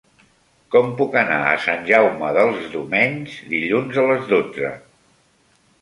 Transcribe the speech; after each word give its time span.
Com 0.75 0.87
puc 1.01 1.17
anar 1.21 1.37
a 1.49 1.59
Sant 1.67 1.85
Jaume 1.91 2.33
dels 2.39 2.65
Domenys 2.79 3.39
dilluns 3.55 4.03
a 4.07 4.11
les 4.15 4.29
dotze? 4.37 4.77